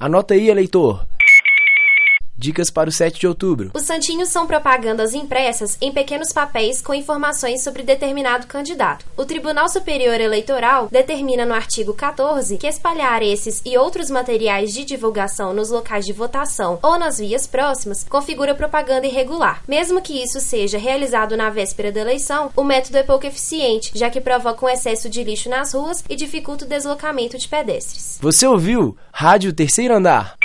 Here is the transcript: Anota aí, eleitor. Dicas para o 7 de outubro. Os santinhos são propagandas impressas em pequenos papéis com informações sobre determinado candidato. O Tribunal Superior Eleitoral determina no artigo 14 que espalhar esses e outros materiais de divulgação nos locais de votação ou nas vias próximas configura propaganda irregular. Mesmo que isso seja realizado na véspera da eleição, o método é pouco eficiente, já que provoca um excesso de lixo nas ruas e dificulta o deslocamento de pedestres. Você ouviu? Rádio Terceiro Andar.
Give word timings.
Anota 0.00 0.34
aí, 0.34 0.48
eleitor. 0.48 1.07
Dicas 2.38 2.70
para 2.70 2.88
o 2.88 2.92
7 2.92 3.18
de 3.18 3.26
outubro. 3.26 3.72
Os 3.74 3.82
santinhos 3.82 4.28
são 4.28 4.46
propagandas 4.46 5.12
impressas 5.12 5.76
em 5.80 5.92
pequenos 5.92 6.32
papéis 6.32 6.80
com 6.80 6.94
informações 6.94 7.64
sobre 7.64 7.82
determinado 7.82 8.46
candidato. 8.46 9.04
O 9.16 9.24
Tribunal 9.24 9.68
Superior 9.68 10.20
Eleitoral 10.20 10.88
determina 10.88 11.44
no 11.44 11.52
artigo 11.52 11.92
14 11.92 12.56
que 12.56 12.68
espalhar 12.68 13.24
esses 13.24 13.60
e 13.64 13.76
outros 13.76 14.08
materiais 14.08 14.72
de 14.72 14.84
divulgação 14.84 15.52
nos 15.52 15.70
locais 15.70 16.06
de 16.06 16.12
votação 16.12 16.78
ou 16.80 16.96
nas 16.96 17.18
vias 17.18 17.44
próximas 17.44 18.04
configura 18.08 18.54
propaganda 18.54 19.08
irregular. 19.08 19.60
Mesmo 19.66 20.00
que 20.00 20.22
isso 20.22 20.38
seja 20.38 20.78
realizado 20.78 21.36
na 21.36 21.50
véspera 21.50 21.90
da 21.90 22.02
eleição, 22.02 22.52
o 22.54 22.62
método 22.62 22.98
é 22.98 23.02
pouco 23.02 23.26
eficiente, 23.26 23.90
já 23.96 24.08
que 24.08 24.20
provoca 24.20 24.64
um 24.64 24.68
excesso 24.68 25.10
de 25.10 25.24
lixo 25.24 25.50
nas 25.50 25.74
ruas 25.74 26.04
e 26.08 26.14
dificulta 26.14 26.64
o 26.64 26.68
deslocamento 26.68 27.36
de 27.36 27.48
pedestres. 27.48 28.16
Você 28.20 28.46
ouviu? 28.46 28.96
Rádio 29.10 29.52
Terceiro 29.52 29.96
Andar. 29.96 30.37